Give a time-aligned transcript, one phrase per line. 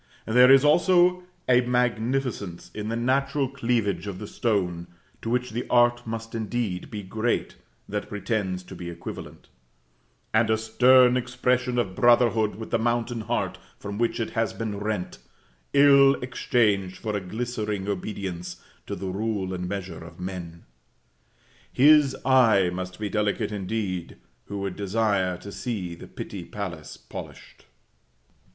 [0.25, 4.87] There is also a magnificence in the natural cleavage of the stone
[5.21, 7.53] to which the art must indeed be great
[7.87, 9.47] that pretends to be equivalent;
[10.33, 14.79] and a stern expression of brotherhood with the mountain heart from which it has been
[14.79, 15.19] rent,
[15.71, 20.63] ill exchanged for a glistering obedience to the rule and measure of men.
[21.71, 27.65] His eye must be delicate indeed, who would desire to see the Pitti palace polished.